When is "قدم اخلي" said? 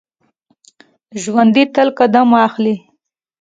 1.99-2.75